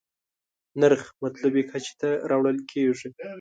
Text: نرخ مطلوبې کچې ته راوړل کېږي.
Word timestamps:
نرخ 0.79 1.01
مطلوبې 1.23 1.63
کچې 1.69 1.93
ته 2.01 2.09
راوړل 2.29 2.57
کېږي. 2.71 3.07